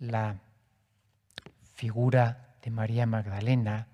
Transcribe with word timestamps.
la 0.00 0.40
figura 1.74 2.56
de 2.62 2.70
María 2.70 3.06
Magdalena 3.06 3.86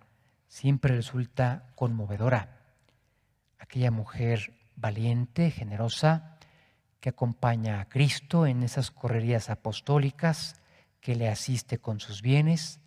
siempre 0.48 0.94
resulta 0.94 1.72
conmovedora. 1.74 2.60
Aquella 3.58 3.90
mujer 3.90 4.54
valiente, 4.76 5.50
generosa, 5.50 6.38
que 7.00 7.10
acompaña 7.10 7.80
a 7.80 7.88
Cristo 7.88 8.46
en 8.46 8.62
esas 8.62 8.90
correrías 8.90 9.50
apostólicas, 9.50 10.54
que 11.00 11.16
le 11.16 11.28
asiste 11.28 11.78
con 11.78 12.00
sus 12.00 12.22
bienes. 12.22 12.80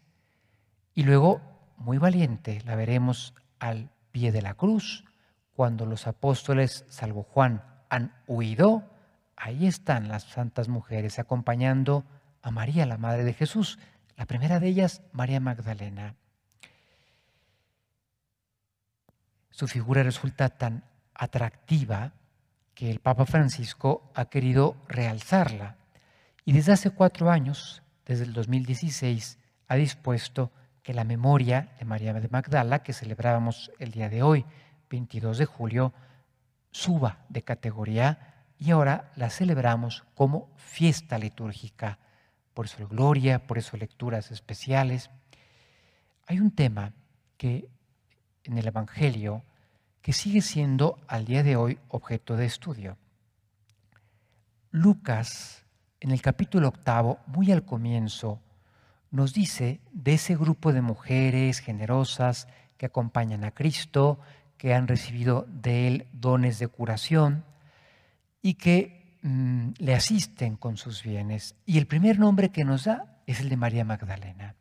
Y 0.96 1.04
luego, 1.04 1.42
muy 1.78 1.98
valiente, 1.98 2.62
la 2.66 2.76
veremos 2.76 3.34
al 3.60 3.90
pie 4.12 4.32
de 4.32 4.42
la 4.42 4.56
cruz, 4.56 5.06
cuando 5.54 5.86
los 5.86 6.08
apóstoles, 6.08 6.86
salvo 6.90 7.24
Juan, 7.24 7.64
han 7.90 8.14
huido, 8.28 8.84
ahí 9.36 9.68
están 9.68 10.08
las 10.08 10.24
santas 10.24 10.70
mujeres 10.70 11.20
acompañando 11.20 12.06
a 12.06 12.19
María, 12.52 12.86
la 12.86 12.98
Madre 12.98 13.24
de 13.24 13.34
Jesús. 13.34 13.80
La 14.16 14.26
primera 14.26 14.60
de 14.60 14.68
ellas, 14.68 15.02
María 15.12 15.40
Magdalena. 15.40 16.16
Su 19.50 19.68
figura 19.68 20.04
resulta 20.04 20.50
tan 20.50 20.84
atractiva 21.14 22.14
que 22.74 22.90
el 22.90 23.00
Papa 23.00 23.26
Francisco 23.26 24.12
ha 24.16 24.26
querido 24.26 24.78
realzarla 24.88 25.76
y 26.46 26.54
desde 26.54 26.72
hace 26.72 26.90
cuatro 26.90 27.30
años, 27.30 27.84
desde 28.06 28.24
el 28.24 28.34
2016, 28.34 29.38
ha 29.68 29.76
dispuesto 29.76 30.52
que 30.82 30.94
la 30.94 31.04
memoria 31.04 31.74
de 31.78 31.86
María 31.86 32.14
de 32.14 32.28
Magdala, 32.28 32.82
que 32.84 32.94
celebrábamos 32.94 33.72
el 33.78 33.92
día 33.92 34.10
de 34.10 34.24
hoy, 34.24 34.46
22 34.90 35.38
de 35.38 35.46
julio, 35.46 35.94
suba 36.72 37.20
de 37.30 37.44
categoría 37.44 38.48
y 38.58 38.72
ahora 38.72 39.12
la 39.16 39.30
celebramos 39.30 40.06
como 40.16 40.50
fiesta 40.58 41.20
litúrgica. 41.20 42.00
Por 42.60 42.66
eso 42.66 42.86
gloria, 42.90 43.48
por 43.48 43.58
eso 43.58 43.78
lecturas 43.78 44.32
especiales. 44.32 45.10
Hay 46.28 46.42
un 46.42 46.52
tema 46.52 46.92
que 47.38 47.70
en 48.44 48.58
el 48.58 48.68
Evangelio 48.68 49.44
que 50.02 50.12
sigue 50.12 50.42
siendo 50.42 51.00
al 51.08 51.24
día 51.24 51.42
de 51.42 51.56
hoy 51.56 51.80
objeto 51.88 52.36
de 52.36 52.46
estudio. 52.46 52.98
Lucas, 54.72 55.64
en 56.02 56.12
el 56.12 56.22
capítulo 56.22 56.68
octavo, 56.68 57.20
muy 57.28 57.50
al 57.54 57.64
comienzo, 57.64 58.42
nos 59.10 59.34
dice 59.34 59.80
de 59.94 60.16
ese 60.16 60.36
grupo 60.36 60.74
de 60.74 60.82
mujeres 60.82 61.60
generosas 61.60 62.50
que 62.76 62.88
acompañan 62.88 63.46
a 63.46 63.52
Cristo, 63.52 64.20
que 64.58 64.74
han 64.74 64.90
recibido 64.90 65.46
de 65.48 65.88
Él 65.88 66.08
dones 66.12 66.60
de 66.60 66.68
curación 66.68 67.46
y 68.42 68.56
que 68.56 68.99
mm, 69.22 69.72
le 69.78 69.96
asisten 69.96 70.56
con 70.56 70.78
sus 70.78 71.04
bienes. 71.04 71.56
Y 71.66 71.78
el 71.78 71.88
primer 71.88 72.20
nombre 72.20 72.50
que 72.50 72.64
nos 72.64 72.86
da 72.86 73.22
es 73.26 73.40
el 73.40 73.50
de 73.50 73.58
María 73.58 73.86
Magdalena. 73.86 74.56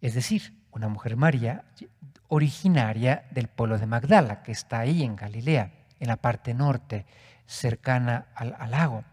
Es 0.00 0.14
decir, 0.14 0.54
una 0.70 0.88
mujer 0.88 1.16
María 1.16 1.64
originaria 2.28 3.26
del 3.32 3.48
pueblo 3.48 3.78
de 3.78 3.86
Magdala, 3.86 4.42
que 4.42 4.52
está 4.52 4.80
ahí 4.80 5.02
en 5.02 5.16
Galilea, 5.16 5.72
en 5.98 6.08
la 6.08 6.16
parte 6.16 6.54
norte, 6.54 7.06
cercana 7.46 8.28
al, 8.34 8.54
al 8.58 8.70
lago. 8.70 9.04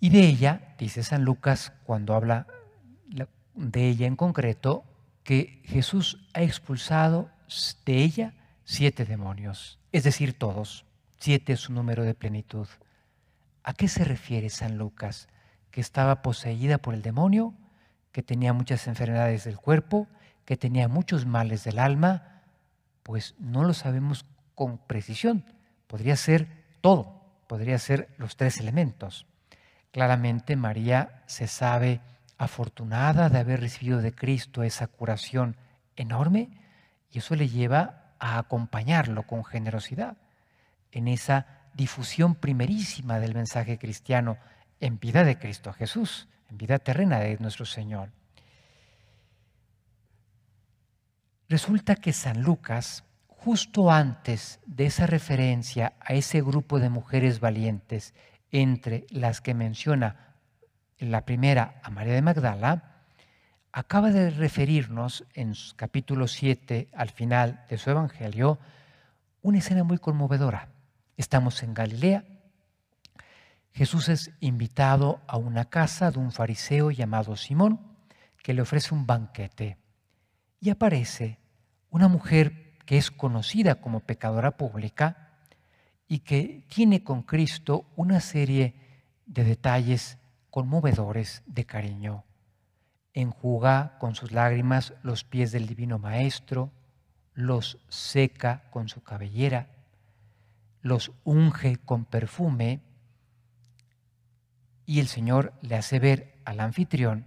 Y 0.00 0.10
de 0.10 0.20
ella, 0.20 0.74
dice 0.78 1.02
San 1.02 1.24
Lucas 1.24 1.72
cuando 1.84 2.14
habla 2.14 2.46
de 3.54 3.88
ella 3.88 4.06
en 4.06 4.16
concreto, 4.16 4.84
que 5.24 5.60
Jesús 5.64 6.26
ha 6.32 6.42
expulsado 6.42 7.30
de 7.84 8.02
ella 8.02 8.34
siete 8.64 9.04
demonios, 9.04 9.78
es 9.92 10.04
decir, 10.04 10.38
todos. 10.38 10.86
Siete 11.20 11.54
es 11.54 11.60
su 11.60 11.72
número 11.72 12.04
de 12.04 12.14
plenitud. 12.14 12.68
¿A 13.64 13.74
qué 13.74 13.88
se 13.88 14.04
refiere 14.04 14.50
San 14.50 14.78
Lucas? 14.78 15.28
¿Que 15.72 15.80
estaba 15.80 16.22
poseída 16.22 16.78
por 16.78 16.94
el 16.94 17.02
demonio? 17.02 17.54
¿Que 18.12 18.22
tenía 18.22 18.52
muchas 18.52 18.86
enfermedades 18.86 19.42
del 19.42 19.58
cuerpo? 19.58 20.06
¿Que 20.44 20.56
tenía 20.56 20.86
muchos 20.86 21.26
males 21.26 21.64
del 21.64 21.80
alma? 21.80 22.42
Pues 23.02 23.34
no 23.40 23.64
lo 23.64 23.74
sabemos 23.74 24.26
con 24.54 24.78
precisión. 24.78 25.44
Podría 25.88 26.14
ser 26.14 26.46
todo, 26.80 27.20
podría 27.48 27.78
ser 27.78 28.14
los 28.16 28.36
tres 28.36 28.60
elementos. 28.60 29.26
Claramente 29.90 30.54
María 30.54 31.24
se 31.26 31.48
sabe 31.48 32.00
afortunada 32.36 33.28
de 33.28 33.38
haber 33.40 33.60
recibido 33.60 34.00
de 34.00 34.14
Cristo 34.14 34.62
esa 34.62 34.86
curación 34.86 35.56
enorme 35.96 36.48
y 37.10 37.18
eso 37.18 37.34
le 37.34 37.48
lleva 37.48 38.14
a 38.20 38.38
acompañarlo 38.38 39.24
con 39.24 39.44
generosidad 39.44 40.16
en 40.92 41.08
esa 41.08 41.46
difusión 41.74 42.34
primerísima 42.34 43.20
del 43.20 43.34
mensaje 43.34 43.78
cristiano 43.78 44.38
en 44.80 44.98
vida 44.98 45.24
de 45.24 45.38
Cristo 45.38 45.72
Jesús, 45.72 46.28
en 46.50 46.58
vida 46.58 46.78
terrena 46.78 47.18
de 47.18 47.36
nuestro 47.38 47.66
Señor. 47.66 48.10
Resulta 51.48 51.96
que 51.96 52.12
San 52.12 52.42
Lucas, 52.42 53.04
justo 53.26 53.90
antes 53.90 54.60
de 54.66 54.86
esa 54.86 55.06
referencia 55.06 55.94
a 56.00 56.12
ese 56.12 56.42
grupo 56.42 56.78
de 56.78 56.90
mujeres 56.90 57.40
valientes, 57.40 58.14
entre 58.50 59.06
las 59.10 59.40
que 59.40 59.54
menciona 59.54 60.34
la 60.98 61.24
primera 61.24 61.80
a 61.82 61.90
María 61.90 62.14
de 62.14 62.22
Magdala, 62.22 63.04
acaba 63.72 64.10
de 64.10 64.30
referirnos 64.30 65.24
en 65.34 65.54
capítulo 65.76 66.26
7, 66.26 66.88
al 66.92 67.10
final 67.10 67.64
de 67.68 67.78
su 67.78 67.90
Evangelio, 67.90 68.58
una 69.42 69.58
escena 69.58 69.84
muy 69.84 69.98
conmovedora. 69.98 70.68
Estamos 71.18 71.64
en 71.64 71.74
Galilea. 71.74 72.24
Jesús 73.72 74.08
es 74.08 74.30
invitado 74.38 75.20
a 75.26 75.36
una 75.36 75.64
casa 75.64 76.12
de 76.12 76.20
un 76.20 76.30
fariseo 76.30 76.92
llamado 76.92 77.34
Simón, 77.34 77.80
que 78.40 78.54
le 78.54 78.62
ofrece 78.62 78.94
un 78.94 79.04
banquete. 79.04 79.78
Y 80.60 80.70
aparece 80.70 81.40
una 81.90 82.06
mujer 82.06 82.78
que 82.86 82.98
es 82.98 83.10
conocida 83.10 83.80
como 83.80 83.98
pecadora 83.98 84.56
pública 84.56 85.40
y 86.06 86.20
que 86.20 86.64
tiene 86.68 87.02
con 87.02 87.24
Cristo 87.24 87.84
una 87.96 88.20
serie 88.20 88.76
de 89.26 89.42
detalles 89.42 90.18
conmovedores 90.50 91.42
de 91.46 91.66
cariño. 91.66 92.24
Enjuga 93.12 93.98
con 93.98 94.14
sus 94.14 94.30
lágrimas 94.30 94.94
los 95.02 95.24
pies 95.24 95.50
del 95.50 95.66
Divino 95.66 95.98
Maestro, 95.98 96.70
los 97.34 97.78
seca 97.88 98.70
con 98.70 98.88
su 98.88 99.02
cabellera, 99.02 99.77
los 100.82 101.12
unge 101.24 101.76
con 101.76 102.04
perfume 102.04 102.80
y 104.86 105.00
el 105.00 105.08
Señor 105.08 105.52
le 105.60 105.76
hace 105.76 105.98
ver 105.98 106.40
al 106.44 106.60
anfitrión 106.60 107.26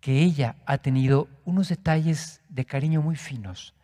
que 0.00 0.22
ella 0.22 0.56
ha 0.66 0.78
tenido 0.78 1.28
unos 1.44 1.68
detalles 1.68 2.40
de 2.48 2.64
cariño 2.64 3.02
muy 3.02 3.16
finos. 3.16 3.74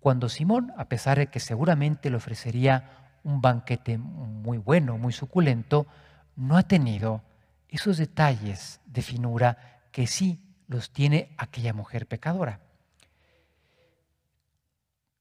Cuando 0.00 0.28
Simón, 0.28 0.72
a 0.76 0.86
pesar 0.88 1.18
de 1.18 1.28
que 1.28 1.40
seguramente 1.40 2.10
le 2.10 2.16
ofrecería 2.16 3.18
un 3.24 3.40
banquete 3.40 3.98
muy 3.98 4.58
bueno, 4.58 4.98
muy 4.98 5.12
suculento, 5.12 5.86
no 6.34 6.56
ha 6.56 6.62
tenido 6.62 7.22
esos 7.68 7.98
detalles 7.98 8.80
de 8.86 9.02
finura 9.02 9.80
que 9.92 10.06
sí 10.06 10.42
los 10.66 10.90
tiene 10.90 11.34
aquella 11.38 11.72
mujer 11.72 12.06
pecadora. 12.06 12.60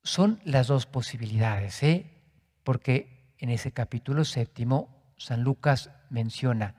Son 0.04 0.40
las 0.44 0.68
dos 0.68 0.86
posibilidades, 0.86 1.84
¿eh? 1.84 2.10
porque 2.64 3.21
en 3.42 3.50
ese 3.50 3.72
capítulo 3.72 4.24
séptimo 4.24 5.04
San 5.18 5.42
Lucas 5.44 5.90
menciona 6.10 6.76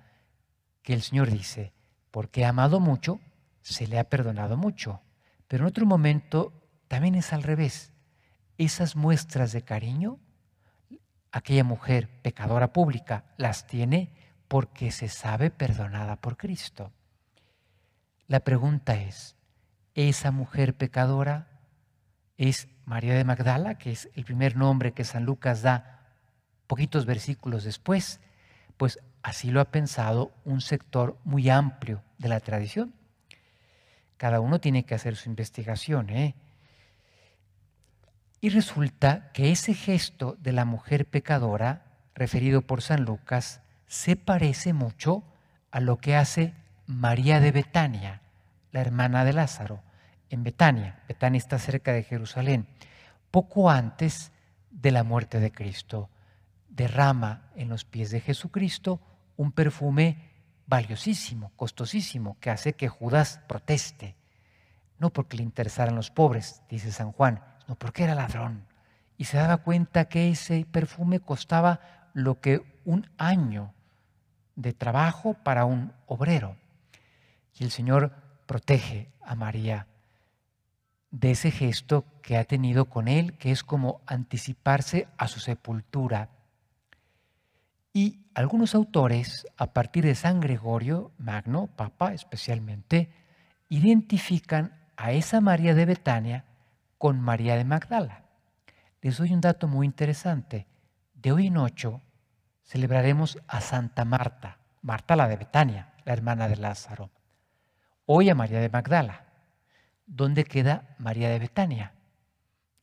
que 0.82 0.94
el 0.94 1.02
Señor 1.02 1.30
dice, 1.30 1.72
porque 2.12 2.44
ha 2.44 2.50
amado 2.50 2.78
mucho, 2.78 3.20
se 3.62 3.88
le 3.88 3.98
ha 3.98 4.08
perdonado 4.08 4.56
mucho. 4.56 5.02
Pero 5.48 5.64
en 5.64 5.68
otro 5.68 5.86
momento 5.86 6.52
también 6.86 7.16
es 7.16 7.32
al 7.32 7.42
revés. 7.42 7.92
Esas 8.58 8.94
muestras 8.94 9.50
de 9.52 9.62
cariño, 9.62 10.20
aquella 11.32 11.64
mujer 11.64 12.08
pecadora 12.22 12.72
pública 12.72 13.24
las 13.36 13.66
tiene 13.66 14.14
porque 14.46 14.92
se 14.92 15.08
sabe 15.08 15.50
perdonada 15.50 16.16
por 16.16 16.36
Cristo. 16.36 16.92
La 18.28 18.40
pregunta 18.40 18.94
es, 18.94 19.36
¿esa 19.94 20.30
mujer 20.30 20.76
pecadora 20.76 21.48
es 22.36 22.68
María 22.84 23.14
de 23.14 23.24
Magdala, 23.24 23.78
que 23.78 23.90
es 23.90 24.08
el 24.14 24.24
primer 24.24 24.56
nombre 24.56 24.92
que 24.92 25.04
San 25.04 25.24
Lucas 25.24 25.62
da 25.62 26.01
poquitos 26.72 27.04
versículos 27.04 27.64
después? 27.64 28.18
Pues 28.78 28.98
así 29.22 29.50
lo 29.50 29.60
ha 29.60 29.66
pensado 29.66 30.32
un 30.46 30.62
sector 30.62 31.18
muy 31.22 31.50
amplio 31.50 32.02
de 32.16 32.30
la 32.30 32.40
tradición. 32.40 32.94
Cada 34.16 34.40
uno 34.40 34.58
tiene 34.58 34.86
que 34.86 34.94
hacer 34.94 35.16
su 35.16 35.28
investigación. 35.28 36.08
¿eh? 36.08 36.34
Y 38.40 38.48
resulta 38.48 39.32
que 39.34 39.52
ese 39.52 39.74
gesto 39.74 40.38
de 40.40 40.52
la 40.52 40.64
mujer 40.64 41.04
pecadora, 41.04 41.84
referido 42.14 42.62
por 42.62 42.80
San 42.80 43.04
Lucas, 43.04 43.60
se 43.86 44.16
parece 44.16 44.72
mucho 44.72 45.24
a 45.72 45.80
lo 45.80 45.98
que 45.98 46.16
hace 46.16 46.54
María 46.86 47.38
de 47.40 47.52
Betania, 47.52 48.22
la 48.70 48.80
hermana 48.80 49.26
de 49.26 49.34
Lázaro, 49.34 49.82
en 50.30 50.42
Betania. 50.42 51.00
Betania 51.06 51.36
está 51.36 51.58
cerca 51.58 51.92
de 51.92 52.02
Jerusalén. 52.02 52.66
Poco 53.30 53.68
antes 53.68 54.32
de 54.70 54.90
la 54.90 55.04
muerte 55.04 55.38
de 55.38 55.52
Cristo, 55.52 56.08
derrama 56.72 57.50
en 57.54 57.68
los 57.68 57.84
pies 57.84 58.10
de 58.10 58.20
Jesucristo 58.20 59.00
un 59.36 59.52
perfume 59.52 60.30
valiosísimo, 60.66 61.52
costosísimo, 61.56 62.38
que 62.40 62.50
hace 62.50 62.72
que 62.74 62.88
Judas 62.88 63.40
proteste. 63.46 64.16
No 64.98 65.10
porque 65.10 65.36
le 65.36 65.42
interesaran 65.42 65.94
los 65.94 66.10
pobres, 66.10 66.62
dice 66.68 66.92
San 66.92 67.12
Juan, 67.12 67.42
no 67.68 67.74
porque 67.76 68.04
era 68.04 68.14
ladrón. 68.14 68.66
Y 69.16 69.24
se 69.24 69.36
daba 69.36 69.58
cuenta 69.58 70.06
que 70.06 70.30
ese 70.30 70.66
perfume 70.70 71.20
costaba 71.20 72.10
lo 72.14 72.40
que 72.40 72.62
un 72.84 73.08
año 73.18 73.74
de 74.56 74.72
trabajo 74.72 75.34
para 75.34 75.64
un 75.64 75.92
obrero. 76.06 76.56
Y 77.58 77.64
el 77.64 77.70
Señor 77.70 78.12
protege 78.46 79.12
a 79.22 79.34
María 79.34 79.86
de 81.10 81.32
ese 81.32 81.50
gesto 81.50 82.06
que 82.22 82.36
ha 82.36 82.44
tenido 82.44 82.86
con 82.86 83.06
él, 83.06 83.36
que 83.36 83.50
es 83.50 83.62
como 83.62 84.00
anticiparse 84.06 85.08
a 85.18 85.28
su 85.28 85.40
sepultura. 85.40 86.30
Y 87.92 88.24
algunos 88.34 88.74
autores, 88.74 89.46
a 89.58 89.74
partir 89.74 90.04
de 90.04 90.14
San 90.14 90.40
Gregorio 90.40 91.12
Magno, 91.18 91.66
Papa 91.66 92.14
especialmente, 92.14 93.12
identifican 93.68 94.80
a 94.96 95.12
esa 95.12 95.40
María 95.40 95.74
de 95.74 95.84
Betania 95.84 96.44
con 96.96 97.20
María 97.20 97.56
de 97.56 97.64
Magdala. 97.64 98.24
Les 99.02 99.18
doy 99.18 99.32
un 99.32 99.40
dato 99.40 99.68
muy 99.68 99.86
interesante. 99.86 100.66
De 101.14 101.32
hoy 101.32 101.48
en 101.48 101.58
ocho 101.58 102.00
celebraremos 102.62 103.38
a 103.46 103.60
Santa 103.60 104.04
Marta, 104.04 104.58
Marta 104.80 105.14
la 105.14 105.28
de 105.28 105.36
Betania, 105.36 105.92
la 106.04 106.14
hermana 106.14 106.48
de 106.48 106.56
Lázaro. 106.56 107.10
Hoy 108.06 108.30
a 108.30 108.34
María 108.34 108.60
de 108.60 108.70
Magdala. 108.70 109.26
¿Dónde 110.06 110.44
queda 110.44 110.94
María 110.98 111.28
de 111.28 111.38
Betania? 111.38 111.92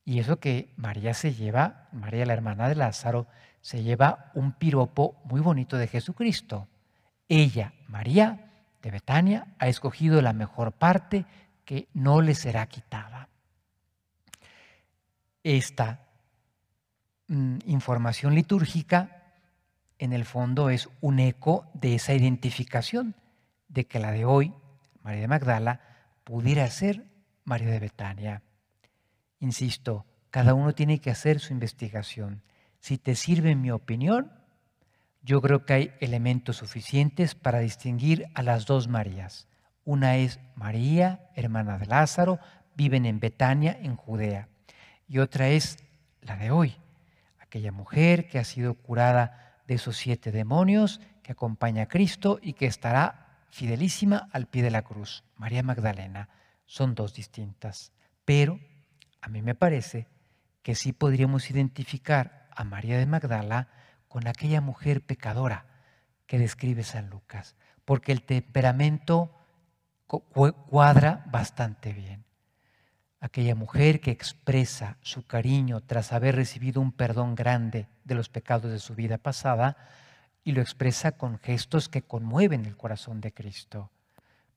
Y 0.04 0.20
eso 0.20 0.38
que 0.38 0.72
María 0.76 1.14
se 1.14 1.34
lleva, 1.34 1.88
María 1.92 2.26
la 2.26 2.32
hermana 2.32 2.68
de 2.68 2.74
Lázaro, 2.74 3.26
se 3.60 3.82
lleva 3.82 4.30
un 4.34 4.52
piropo 4.52 5.20
muy 5.24 5.40
bonito 5.40 5.76
de 5.76 5.86
Jesucristo. 5.86 6.68
Ella, 7.28 7.74
María 7.88 8.50
de 8.82 8.90
Betania, 8.90 9.46
ha 9.58 9.68
escogido 9.68 10.22
la 10.22 10.32
mejor 10.32 10.72
parte 10.72 11.26
que 11.64 11.88
no 11.92 12.22
le 12.22 12.34
será 12.34 12.66
quitada. 12.66 13.28
Esta 15.42 16.00
mm, 17.28 17.58
información 17.66 18.34
litúrgica, 18.34 19.22
en 19.98 20.12
el 20.12 20.24
fondo, 20.24 20.70
es 20.70 20.88
un 21.00 21.18
eco 21.18 21.70
de 21.74 21.94
esa 21.94 22.14
identificación 22.14 23.14
de 23.68 23.86
que 23.86 24.00
la 24.00 24.10
de 24.12 24.24
hoy, 24.24 24.52
María 25.02 25.20
de 25.20 25.28
Magdala, 25.28 25.80
pudiera 26.24 26.68
ser 26.70 27.04
María 27.44 27.70
de 27.70 27.80
Betania. 27.80 28.42
Insisto, 29.38 30.06
cada 30.30 30.54
uno 30.54 30.74
tiene 30.74 31.00
que 31.00 31.10
hacer 31.10 31.40
su 31.40 31.52
investigación. 31.52 32.42
Si 32.80 32.98
te 32.98 33.14
sirve 33.14 33.54
mi 33.54 33.70
opinión, 33.70 34.32
yo 35.22 35.40
creo 35.40 35.64
que 35.64 35.72
hay 35.74 35.92
elementos 36.00 36.56
suficientes 36.56 37.34
para 37.34 37.60
distinguir 37.60 38.26
a 38.34 38.42
las 38.42 38.66
dos 38.66 38.88
Marías. 38.88 39.48
Una 39.84 40.16
es 40.16 40.40
María, 40.54 41.30
hermana 41.34 41.78
de 41.78 41.86
Lázaro, 41.86 42.38
viven 42.74 43.04
en 43.04 43.20
Betania, 43.20 43.78
en 43.80 43.96
Judea. 43.96 44.48
Y 45.06 45.18
otra 45.18 45.48
es 45.48 45.76
la 46.22 46.36
de 46.36 46.50
hoy, 46.50 46.76
aquella 47.38 47.72
mujer 47.72 48.28
que 48.28 48.38
ha 48.38 48.44
sido 48.44 48.74
curada 48.74 49.60
de 49.66 49.74
esos 49.74 49.96
siete 49.96 50.32
demonios, 50.32 51.00
que 51.22 51.32
acompaña 51.32 51.84
a 51.84 51.88
Cristo 51.88 52.38
y 52.42 52.54
que 52.54 52.66
estará 52.66 53.44
fidelísima 53.50 54.28
al 54.32 54.46
pie 54.46 54.62
de 54.62 54.70
la 54.70 54.82
cruz. 54.82 55.24
María 55.36 55.62
Magdalena. 55.62 56.28
Son 56.66 56.94
dos 56.94 57.14
distintas. 57.14 57.92
Pero 58.24 58.60
a 59.20 59.28
mí 59.28 59.42
me 59.42 59.54
parece 59.54 60.06
que 60.62 60.74
sí 60.74 60.92
podríamos 60.92 61.50
identificar 61.50 62.39
a 62.54 62.64
María 62.64 62.98
de 62.98 63.06
Magdala 63.06 63.68
con 64.08 64.26
aquella 64.26 64.60
mujer 64.60 65.02
pecadora 65.02 65.66
que 66.26 66.38
describe 66.38 66.82
San 66.82 67.10
Lucas, 67.10 67.56
porque 67.84 68.12
el 68.12 68.22
temperamento 68.22 69.34
cuadra 70.06 71.24
bastante 71.30 71.92
bien. 71.92 72.24
Aquella 73.20 73.54
mujer 73.54 74.00
que 74.00 74.10
expresa 74.10 74.96
su 75.02 75.26
cariño 75.26 75.80
tras 75.82 76.12
haber 76.12 76.36
recibido 76.36 76.80
un 76.80 76.92
perdón 76.92 77.34
grande 77.34 77.86
de 78.04 78.14
los 78.14 78.28
pecados 78.28 78.70
de 78.70 78.78
su 78.78 78.94
vida 78.94 79.18
pasada 79.18 79.76
y 80.42 80.52
lo 80.52 80.62
expresa 80.62 81.12
con 81.12 81.38
gestos 81.38 81.88
que 81.88 82.02
conmueven 82.02 82.64
el 82.64 82.76
corazón 82.76 83.20
de 83.20 83.32
Cristo, 83.32 83.90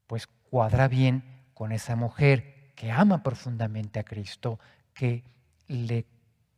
pues 0.07 0.28
cuadra 0.28 0.88
bien 0.88 1.24
con 1.54 1.72
esa 1.72 1.96
mujer 1.96 2.72
que 2.75 2.92
ama 2.92 3.22
profundamente 3.22 4.00
a 4.00 4.04
Cristo, 4.04 4.60
que 4.94 5.24
le 5.68 6.06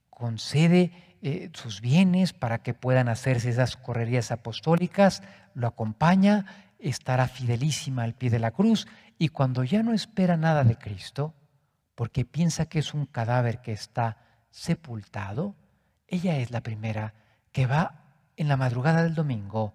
concede 0.10 1.15
eh, 1.28 1.50
sus 1.56 1.82
bienes 1.82 2.34
para 2.34 2.60
que 2.60 2.76
puedan 2.76 3.10
hacerse 3.10 3.50
esas 3.50 3.78
correrías 3.78 4.30
apostólicas, 4.30 5.24
lo 5.56 5.66
acompaña, 5.66 6.46
estará 6.78 7.28
fidelísima 7.28 8.04
al 8.04 8.14
pie 8.14 8.30
de 8.30 8.38
la 8.38 8.52
cruz 8.52 8.86
y 9.18 9.30
cuando 9.30 9.64
ya 9.64 9.82
no 9.82 9.92
espera 9.92 10.38
nada 10.38 10.64
de 10.64 10.78
Cristo, 10.78 11.34
porque 11.96 12.26
piensa 12.26 12.68
que 12.68 12.78
es 12.78 12.94
un 12.94 13.08
cadáver 13.08 13.60
que 13.64 13.72
está 13.72 14.18
sepultado, 14.52 15.56
ella 16.08 16.38
es 16.38 16.52
la 16.52 16.62
primera 16.62 17.16
que 17.52 17.66
va 17.66 18.04
en 18.38 18.48
la 18.48 18.56
madrugada 18.56 19.02
del 19.02 19.16
domingo 19.16 19.74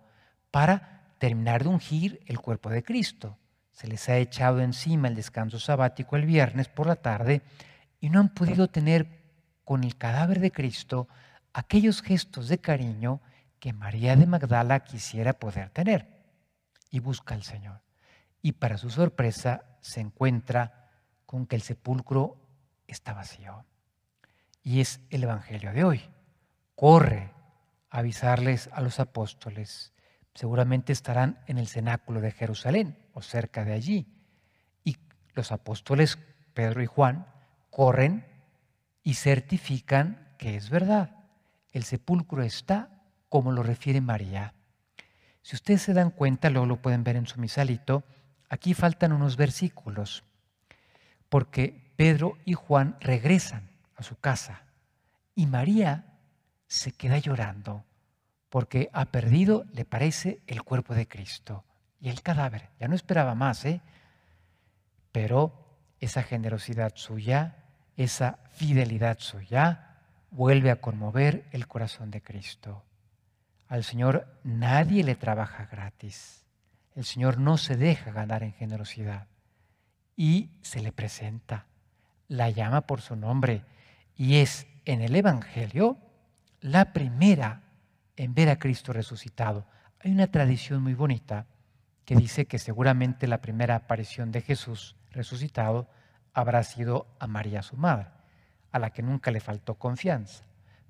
para 0.53 1.14
terminar 1.19 1.64
de 1.64 1.70
ungir 1.70 2.20
el 2.26 2.38
cuerpo 2.38 2.70
de 2.70 2.85
Cristo. 2.85 3.38
Se 3.73 3.88
les 3.88 4.08
ha 4.08 4.19
echado 4.19 4.61
encima 4.61 5.08
el 5.08 5.17
descanso 5.17 5.58
sabático 5.58 6.14
el 6.14 6.26
viernes 6.26 6.69
por 6.69 6.87
la 6.87 6.94
tarde 6.94 7.43
y 7.99 8.08
no 8.08 8.20
han 8.20 8.29
podido 8.29 8.69
tener 8.69 9.19
con 9.64 9.82
el 9.82 9.96
cadáver 9.96 10.38
de 10.38 10.53
Cristo 10.53 11.08
aquellos 11.52 12.02
gestos 12.02 12.49
de 12.49 12.58
cariño 12.58 13.20
que 13.58 13.73
María 13.73 14.17
de 14.17 14.26
Magdala 14.26 14.81
quisiera 14.81 15.35
poder 15.35 15.70
tener. 15.70 16.08
Y 16.91 16.99
busca 16.99 17.35
al 17.35 17.43
Señor. 17.43 17.82
Y 18.43 18.52
para 18.52 18.79
su 18.79 18.91
sorpresa 18.91 19.64
se 19.81 20.00
encuentra 20.00 20.91
con 21.26 21.47
que 21.47 21.56
el 21.56 21.62
sepulcro 21.62 22.37
está 22.88 23.12
vacío. 23.12 23.64
Y 24.62 24.81
es 24.81 25.00
el 25.11 25.23
Evangelio 25.23 25.73
de 25.73 25.85
hoy. 25.85 26.00
Corre 26.75 27.32
a 27.91 27.99
avisarles 27.99 28.69
a 28.73 28.81
los 28.81 28.99
apóstoles. 28.99 29.93
Seguramente 30.35 30.93
estarán 30.93 31.38
en 31.46 31.58
el 31.58 31.69
cenáculo 31.69 32.20
de 32.20 32.32
Jerusalén 32.32 32.99
o 33.12 33.23
cerca 33.23 33.64
de 33.64 33.75
allí. 33.75 34.06
Y 34.82 34.96
los 35.35 35.53
apóstoles 35.53 36.19
Pedro 36.55 36.82
y 36.82 36.87
Juan 36.87 37.26
corren 37.70 38.26
y 39.03 39.14
certifican 39.14 40.35
que 40.38 40.56
es 40.56 40.70
verdad. 40.70 41.19
El 41.72 41.84
sepulcro 41.84 42.43
está 42.43 43.02
como 43.28 43.52
lo 43.52 43.62
refiere 43.62 44.00
María. 44.00 44.55
Si 45.43 45.56
ustedes 45.56 45.82
se 45.82 45.94
dan 45.94 46.11
cuenta, 46.11 46.50
luego 46.50 46.67
lo 46.67 46.82
pueden 46.82 47.05
ver 47.05 47.17
en 47.17 47.26
su 47.26 47.40
misalito, 47.40 48.05
aquí 48.48 48.74
faltan 48.74 49.12
unos 49.12 49.36
versículos, 49.36 50.24
porque 51.29 51.93
Pedro 51.96 52.36
y 52.44 52.55
Juan 52.55 52.96
regresan 53.00 53.70
a 53.96 54.03
su 54.03 54.17
casa 54.17 54.62
y 55.34 55.46
María 55.46 56.19
se 56.67 56.93
queda 56.93 57.19
llorando 57.19 57.84
porque 58.48 58.91
ha 58.93 59.06
perdido, 59.06 59.65
le 59.72 59.84
parece, 59.84 60.43
el 60.46 60.62
cuerpo 60.62 60.94
de 60.94 61.06
Cristo 61.06 61.65
y 62.00 62.08
el 62.08 62.22
cadáver. 62.22 62.70
Ya 62.81 62.89
no 62.89 62.96
esperaba 62.96 63.36
más, 63.36 63.65
¿eh? 63.65 63.81
Pero 65.12 65.79
esa 66.00 66.22
generosidad 66.22 66.93
suya 66.96 67.60
esa 67.96 68.39
fidelidad 68.53 69.19
suya 69.19 69.90
vuelve 70.31 70.70
a 70.70 70.81
conmover 70.81 71.44
el 71.53 71.67
corazón 71.67 72.10
de 72.10 72.22
Cristo. 72.22 72.84
Al 73.69 73.84
Señor 73.84 74.27
nadie 74.43 75.05
le 75.05 75.15
trabaja 75.15 75.67
gratis. 75.67 76.44
El 76.94 77.05
Señor 77.05 77.39
no 77.39 77.56
se 77.56 77.77
deja 77.77 78.13
ganar 78.13 78.43
en 78.43 78.53
generosidad. 78.53 79.29
Y 80.17 80.51
se 80.63 80.81
le 80.81 80.93
presenta, 80.93 81.67
la 82.29 82.51
llama 82.51 82.82
por 82.82 83.01
su 83.01 83.17
nombre 83.17 83.65
y 84.17 84.37
es 84.37 84.67
en 84.84 85.01
el 85.01 85.17
Evangelio 85.17 85.96
la 86.60 86.93
primera 86.93 87.63
en 88.17 88.34
ver 88.34 88.51
a 88.51 88.58
Cristo 88.58 88.93
resucitado. 88.93 89.67
Hay 90.01 90.13
una 90.13 90.27
tradición 90.27 90.82
muy 90.82 90.94
bonita 90.94 91.46
que 92.05 92.17
dice 92.17 92.46
que 92.46 92.58
seguramente 92.58 93.27
la 93.27 93.41
primera 93.41 93.77
aparición 93.77 94.31
de 94.31 94.43
Jesús 94.43 94.96
resucitado 95.10 95.89
habrá 96.34 96.63
sido 96.63 97.06
a 97.19 97.27
María 97.27 97.63
su 97.63 97.77
madre, 97.77 98.08
a 98.72 98.79
la 98.79 98.91
que 98.91 99.03
nunca 99.03 99.31
le 99.31 99.41
faltó 99.41 99.74
confianza. 99.74 100.44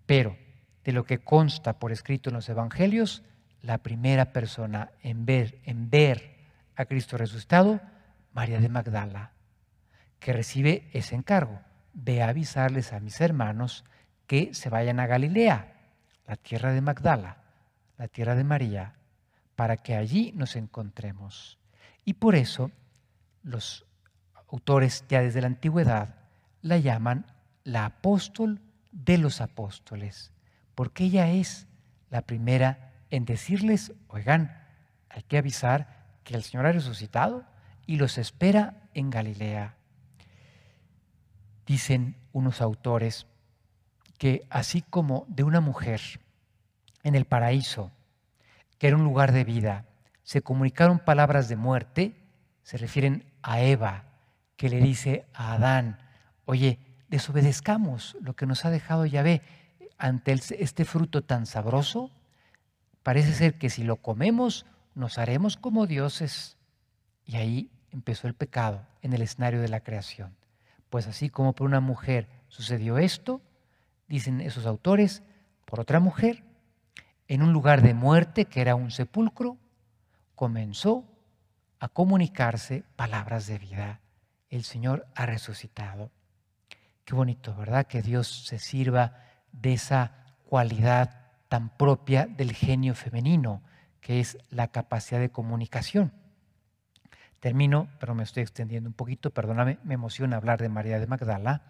Pero 0.06 0.37
de 0.84 0.92
lo 0.92 1.04
que 1.04 1.18
consta 1.18 1.78
por 1.78 1.92
escrito 1.92 2.30
en 2.30 2.37
los 2.37 2.49
evangelios, 2.49 3.22
la 3.62 3.78
primera 3.78 4.32
persona 4.32 4.90
en 5.02 5.26
ver, 5.26 5.60
en 5.64 5.90
ver 5.90 6.37
a 6.76 6.84
Cristo 6.87 7.18
resucitado, 7.18 7.80
María 8.32 8.60
de 8.60 8.68
Magdala, 8.68 9.32
que 10.18 10.32
recibe 10.32 10.88
ese 10.92 11.14
encargo. 11.14 11.60
Ve 11.92 12.22
a 12.22 12.28
avisarles 12.28 12.92
a 12.92 13.00
mis 13.00 13.20
hermanos 13.20 13.84
que 14.26 14.54
se 14.54 14.70
vayan 14.70 15.00
a 15.00 15.06
Galilea, 15.06 15.75
la 16.26 16.37
tierra 16.37 16.72
de 16.72 16.80
Magdala, 16.80 17.38
la 17.99 18.08
tierra 18.08 18.34
de 18.34 18.44
María, 18.44 18.94
para 19.56 19.76
que 19.76 19.96
allí 19.96 20.32
nos 20.37 20.56
encontremos. 20.56 21.58
Y 22.04 22.14
por 22.14 22.34
eso 22.34 22.70
los 23.42 23.84
autores 24.49 25.04
ya 25.08 25.20
desde 25.20 25.40
la 25.40 25.49
antigüedad 25.49 26.14
la 26.62 26.78
llaman 26.78 27.26
la 27.64 27.85
apóstol 27.85 28.61
de 28.93 29.19
los 29.19 29.40
apóstoles, 29.40 30.33
porque 30.75 31.05
ella 31.05 31.31
es 31.31 31.67
la 32.11 32.23
primera 32.23 32.93
en 33.11 33.25
decirles, 33.25 33.93
oigan, 34.09 34.67
hay 35.09 35.23
que 35.23 35.38
avisar 35.38 36.19
que 36.25 36.35
el 36.35 36.43
Señor 36.43 36.67
ha 36.67 36.73
resucitado 36.73 37.45
y 37.87 37.97
los 37.97 38.19
espera 38.19 38.88
en 38.95 39.11
Galilea. 39.11 39.76
Dicen 41.67 42.17
unos 42.33 42.61
autores 42.61 43.26
que 44.19 44.47
así 44.50 44.83
como 44.83 45.25
de 45.29 45.45
una 45.45 45.61
mujer 45.61 46.00
en 47.02 47.14
el 47.14 47.25
paraíso, 47.25 47.90
que 48.79 48.88
era 48.88 48.97
un 48.97 49.05
lugar 49.05 49.33
de 49.33 49.45
vida, 49.45 49.87
se 50.23 50.43
comunicaron 50.43 50.99
palabras 50.99 51.49
de 51.49 51.57
muerte, 51.57 52.17
se 52.62 52.76
refieren 52.76 53.25
a 53.43 53.61
Eva, 53.61 54.05
que 54.57 54.69
le 54.69 54.81
dice 54.81 55.26
a 55.33 55.55
Adán, 55.55 55.99
oye, 56.45 56.79
desobedezcamos 57.11 58.17
lo 58.21 58.35
que 58.35 58.47
nos 58.47 58.64
ha 58.64 58.71
dejado 58.71 59.05
Yahvé 59.05 59.43
ante 59.99 60.33
este 60.33 60.85
fruto 60.85 61.23
tan 61.23 61.45
sabroso, 61.45 62.11
parece 63.02 63.35
ser 63.35 63.59
que 63.59 63.69
si 63.69 63.85
lo 63.85 63.97
comemos 63.97 64.64
nos 64.95 65.19
haremos 65.19 65.57
como 65.57 65.87
dioses. 65.87 66.57
Y 67.25 67.37
ahí 67.37 67.71
empezó 67.90 68.29
el 68.29 68.35
pecado 68.35 68.87
en 69.02 69.12
el 69.12 69.23
escenario 69.23 69.61
de 69.61 69.69
la 69.69 69.81
creación. 69.81 70.37
Pues 70.88 71.07
así 71.07 71.31
como 71.31 71.52
por 71.52 71.67
una 71.67 71.81
mujer 71.81 72.29
sucedió 72.49 72.99
esto, 72.99 73.40
dicen 74.09 74.40
esos 74.40 74.67
autores, 74.67 75.23
por 75.64 75.81
otra 75.81 76.00
mujer, 76.00 76.45
en 77.29 77.43
un 77.43 77.52
lugar 77.52 77.83
de 77.83 77.95
muerte 77.95 78.47
que 78.47 78.61
era 78.61 78.75
un 78.75 78.90
sepulcro, 78.90 79.57
comenzó 80.35 81.05
a 81.79 81.88
comunicarse 81.88 82.85
palabras 82.97 83.47
de 83.47 83.59
vida. 83.59 84.00
El 84.49 84.64
Señor 84.64 85.07
ha 85.14 85.26
resucitado. 85.26 86.11
Qué 87.11 87.17
bonito, 87.17 87.57
¿verdad? 87.57 87.88
Que 87.88 88.02
Dios 88.02 88.47
se 88.47 88.61
sirva 88.61 89.17
de 89.50 89.73
esa 89.73 90.12
cualidad 90.45 91.33
tan 91.49 91.76
propia 91.76 92.26
del 92.26 92.52
genio 92.52 92.95
femenino, 92.95 93.62
que 94.00 94.21
es 94.21 94.38
la 94.49 94.69
capacidad 94.69 95.19
de 95.19 95.33
comunicación. 95.33 96.12
Termino, 97.40 97.88
pero 97.99 98.14
me 98.14 98.23
estoy 98.23 98.45
extendiendo 98.45 98.88
un 98.88 98.95
poquito, 98.95 99.31
perdóname, 99.31 99.81
me 99.83 99.95
emociona 99.95 100.37
hablar 100.37 100.62
de 100.62 100.69
María 100.69 101.00
de 101.00 101.09
Magdala. 101.09 101.62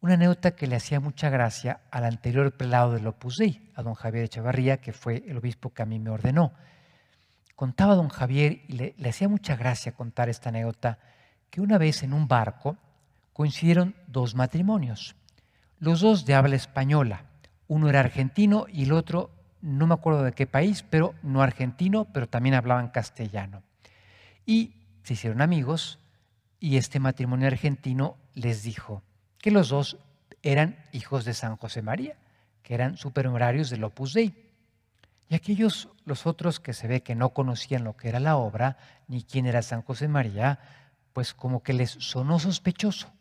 Una 0.00 0.14
anécdota 0.14 0.56
que 0.56 0.66
le 0.66 0.76
hacía 0.76 1.00
mucha 1.00 1.28
gracia 1.28 1.82
al 1.90 2.06
anterior 2.06 2.56
prelado 2.56 2.94
del 2.94 3.06
Opus 3.06 3.36
Dei, 3.36 3.70
a 3.74 3.82
don 3.82 3.92
Javier 3.92 4.24
Echevarría, 4.24 4.78
que 4.78 4.94
fue 4.94 5.22
el 5.26 5.36
obispo 5.36 5.74
que 5.74 5.82
a 5.82 5.86
mí 5.86 5.98
me 5.98 6.08
ordenó. 6.08 6.54
Contaba 7.56 7.94
don 7.94 8.08
Javier 8.08 8.62
y 8.68 8.72
le, 8.72 8.94
le 8.96 9.08
hacía 9.10 9.28
mucha 9.28 9.54
gracia 9.54 9.92
contar 9.92 10.30
esta 10.30 10.48
anécdota, 10.48 10.98
que 11.50 11.60
una 11.60 11.76
vez 11.76 12.02
en 12.04 12.14
un 12.14 12.26
barco 12.26 12.78
coincidieron 13.32 13.94
dos 14.06 14.34
matrimonios, 14.34 15.16
los 15.78 16.00
dos 16.00 16.24
de 16.26 16.34
habla 16.34 16.56
española. 16.56 17.24
Uno 17.66 17.88
era 17.88 18.00
argentino 18.00 18.66
y 18.72 18.84
el 18.84 18.92
otro, 18.92 19.30
no 19.60 19.86
me 19.86 19.94
acuerdo 19.94 20.22
de 20.22 20.32
qué 20.32 20.46
país, 20.46 20.84
pero 20.88 21.14
no 21.22 21.42
argentino, 21.42 22.06
pero 22.12 22.28
también 22.28 22.54
hablaban 22.54 22.88
castellano. 22.88 23.62
Y 24.44 24.74
se 25.02 25.14
hicieron 25.14 25.40
amigos 25.40 25.98
y 26.60 26.76
este 26.76 27.00
matrimonio 27.00 27.46
argentino 27.46 28.16
les 28.34 28.62
dijo 28.62 29.02
que 29.38 29.50
los 29.50 29.70
dos 29.70 29.96
eran 30.42 30.76
hijos 30.92 31.24
de 31.24 31.34
San 31.34 31.56
José 31.56 31.82
María, 31.82 32.16
que 32.62 32.74
eran 32.74 32.96
supernumerarios 32.96 33.70
del 33.70 33.84
Opus 33.84 34.14
Dei. 34.14 34.34
Y 35.28 35.34
aquellos, 35.34 35.88
los 36.04 36.26
otros 36.26 36.60
que 36.60 36.74
se 36.74 36.86
ve 36.86 37.02
que 37.02 37.14
no 37.14 37.30
conocían 37.30 37.84
lo 37.84 37.96
que 37.96 38.08
era 38.08 38.20
la 38.20 38.36
obra, 38.36 38.76
ni 39.08 39.22
quién 39.22 39.46
era 39.46 39.62
San 39.62 39.82
José 39.82 40.06
María, 40.06 40.58
pues 41.12 41.34
como 41.34 41.62
que 41.62 41.72
les 41.72 41.90
sonó 41.90 42.38
sospechoso. 42.38 43.12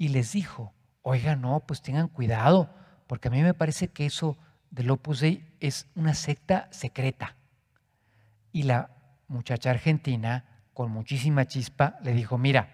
Y 0.00 0.08
les 0.08 0.32
dijo, 0.32 0.72
oiga, 1.02 1.36
no, 1.36 1.60
pues 1.60 1.82
tengan 1.82 2.08
cuidado, 2.08 2.74
porque 3.06 3.28
a 3.28 3.30
mí 3.30 3.42
me 3.42 3.52
parece 3.52 3.88
que 3.88 4.06
eso 4.06 4.38
del 4.70 4.90
Opus 4.90 5.20
Dei 5.20 5.46
es 5.60 5.88
una 5.94 6.14
secta 6.14 6.68
secreta. 6.70 7.36
Y 8.50 8.62
la 8.62 8.96
muchacha 9.28 9.68
argentina 9.68 10.62
con 10.72 10.90
muchísima 10.90 11.44
chispa, 11.44 11.98
le 12.02 12.14
dijo, 12.14 12.38
mira, 12.38 12.70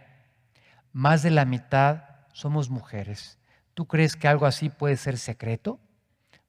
más 0.93 1.25
de 1.25 1.33
la 1.33 1.45
mitad 1.45 2.05
somos 2.33 2.71
mujeres. 2.71 3.41
¿Tú 3.75 3.89
crees 3.89 4.15
que 4.15 4.29
algo 4.29 4.47
así 4.47 4.69
puede 4.69 4.97
ser 4.97 5.19
secreto? 5.19 5.81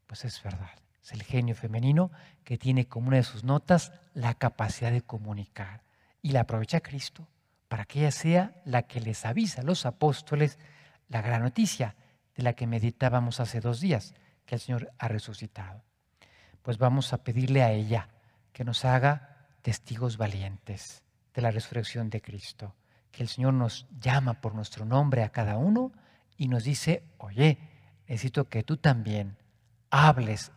Pues 0.05 0.25
es 0.25 0.43
verdad. 0.43 0.69
Es 1.01 1.12
el 1.12 1.24
genio 1.24 1.55
femenino 1.55 2.12
que 2.43 2.60
tiene 2.60 2.88
como 2.88 3.07
una 3.07 3.17
de 3.17 3.24
sus 3.24 3.43
notas 3.43 3.93
la 4.13 4.36
capacidad 4.36 4.91
de 4.91 5.01
comunicar. 5.01 5.81
Y 6.22 6.34
la 6.34 6.41
aprovecha 6.41 6.81
Cristo 6.81 7.27
para 7.67 7.86
que 7.86 8.00
ella 8.00 8.12
sea 8.12 8.62
la 8.65 8.83
que 8.83 9.01
les 9.01 9.25
avisa 9.25 9.62
a 9.62 9.65
los 9.65 9.86
apóstoles 9.86 10.57
la 11.09 11.21
gran 11.21 11.41
noticia 11.41 11.95
de 12.36 12.43
la 12.43 12.53
que 12.53 12.67
meditábamos 12.67 13.39
hace 13.39 13.59
dos 13.59 13.79
días, 13.79 14.13
que 14.45 14.55
el 14.55 14.62
Señor 14.62 14.93
ha 15.00 15.07
resucitado. 15.07 15.83
Pues 16.62 16.77
vamos 16.77 17.13
a 17.13 17.24
pedirle 17.24 17.63
a 17.63 17.71
ella 17.71 18.09
que 18.53 18.63
nos 18.63 18.86
haga 18.86 19.47
testigos 19.62 20.17
valientes 20.17 21.03
de 21.33 21.41
la 21.41 21.51
resurrección 21.51 22.09
de 22.09 22.21
Cristo. 22.21 22.75
Que 23.12 23.24
el 23.24 23.29
Señor 23.29 23.53
nos 23.53 23.88
llama 24.00 24.41
por 24.41 24.53
nuestro 24.53 24.86
nombre 24.86 25.24
a 25.24 25.29
cada 25.29 25.57
uno 25.57 25.91
y 26.38 26.47
nos 26.47 26.63
dice, 26.63 27.03
oye, 27.17 27.57
necesito 28.07 28.50
que 28.50 28.63
tú 28.63 28.77
también 28.77 29.38
hables 29.89 30.51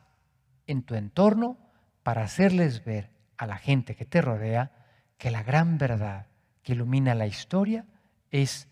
en 0.67 0.83
tu 0.83 0.95
entorno 0.95 1.59
para 2.03 2.23
hacerles 2.23 2.85
ver 2.85 3.11
a 3.37 3.47
la 3.47 3.57
gente 3.57 3.97
que 3.97 4.05
te 4.05 4.21
rodea 4.21 4.73
que 5.17 5.31
la 5.31 5.43
gran 5.43 5.79
verdad 5.79 6.27
que 6.63 6.73
ilumina 6.73 7.15
la 7.15 7.27
historia 7.27 7.87
es 8.31 8.69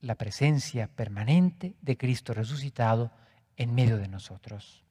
la 0.00 0.16
presencia 0.16 0.88
permanente 0.88 1.74
de 1.80 1.96
Cristo 1.96 2.34
resucitado 2.34 3.10
en 3.56 3.74
medio 3.74 3.98
de 3.98 4.08
nosotros. 4.08 4.83